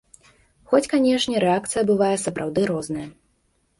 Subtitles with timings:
[0.71, 3.07] Хоць, канешне, рэакцыя бывае сапраўды розная.